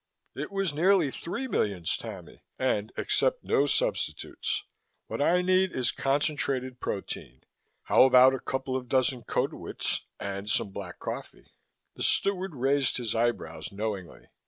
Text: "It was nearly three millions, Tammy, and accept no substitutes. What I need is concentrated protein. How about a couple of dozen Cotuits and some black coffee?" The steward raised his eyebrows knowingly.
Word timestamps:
"It 0.35 0.51
was 0.51 0.73
nearly 0.73 1.11
three 1.11 1.47
millions, 1.47 1.95
Tammy, 1.95 2.43
and 2.57 2.91
accept 2.97 3.43
no 3.43 3.67
substitutes. 3.67 4.63
What 5.05 5.21
I 5.21 5.43
need 5.43 5.71
is 5.71 5.91
concentrated 5.91 6.79
protein. 6.79 7.43
How 7.83 8.05
about 8.05 8.33
a 8.33 8.39
couple 8.39 8.75
of 8.75 8.87
dozen 8.89 9.21
Cotuits 9.21 9.99
and 10.19 10.49
some 10.49 10.71
black 10.71 10.97
coffee?" 10.97 11.53
The 11.97 12.01
steward 12.01 12.55
raised 12.55 12.97
his 12.97 13.13
eyebrows 13.13 13.71
knowingly. 13.71 14.25